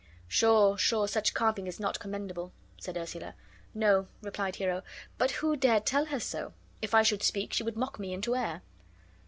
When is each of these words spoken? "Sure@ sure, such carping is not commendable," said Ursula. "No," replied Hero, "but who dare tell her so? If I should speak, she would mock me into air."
"Sure@ 0.27 0.77
sure, 0.77 1.07
such 1.07 1.31
carping 1.35 1.67
is 1.67 1.79
not 1.79 1.99
commendable," 1.99 2.51
said 2.79 2.97
Ursula. 2.97 3.35
"No," 3.75 4.07
replied 4.23 4.55
Hero, 4.55 4.81
"but 5.19 5.29
who 5.43 5.55
dare 5.55 5.79
tell 5.79 6.05
her 6.05 6.19
so? 6.19 6.53
If 6.81 6.95
I 6.95 7.03
should 7.03 7.21
speak, 7.21 7.53
she 7.53 7.61
would 7.61 7.77
mock 7.77 7.99
me 7.99 8.11
into 8.11 8.35
air." 8.35 8.63